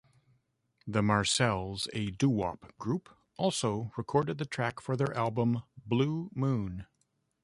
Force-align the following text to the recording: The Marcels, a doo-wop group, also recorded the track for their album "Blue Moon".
The 0.87 1.03
Marcels, 1.03 1.87
a 1.93 2.09
doo-wop 2.09 2.75
group, 2.79 3.07
also 3.37 3.91
recorded 3.95 4.39
the 4.39 4.47
track 4.47 4.79
for 4.79 4.97
their 4.97 5.15
album 5.15 5.61
"Blue 5.85 6.31
Moon". 6.33 6.87